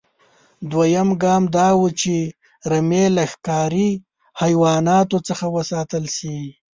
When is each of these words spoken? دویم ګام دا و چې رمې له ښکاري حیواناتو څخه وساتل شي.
دویم 0.71 1.09
ګام 1.23 1.43
دا 1.55 1.67
و 1.77 1.83
چې 2.01 2.15
رمې 2.71 3.05
له 3.15 3.23
ښکاري 3.31 3.89
حیواناتو 4.41 5.17
څخه 5.27 5.45
وساتل 5.55 6.05
شي. 6.17 6.37